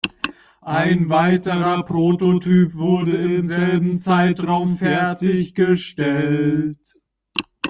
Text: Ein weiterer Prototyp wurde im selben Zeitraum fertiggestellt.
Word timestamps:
Ein 0.65 1.09
weiterer 1.09 1.83
Prototyp 1.85 2.73
wurde 2.73 3.17
im 3.17 3.43
selben 3.45 3.99
Zeitraum 3.99 4.79
fertiggestellt. 4.79 6.79